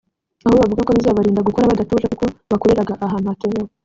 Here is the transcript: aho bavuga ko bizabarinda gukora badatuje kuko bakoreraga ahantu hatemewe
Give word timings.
aho 0.45 0.55
bavuga 0.61 0.81
ko 0.87 0.91
bizabarinda 0.97 1.45
gukora 1.47 1.69
badatuje 1.71 2.05
kuko 2.11 2.25
bakoreraga 2.51 2.93
ahantu 3.05 3.27
hatemewe 3.31 3.69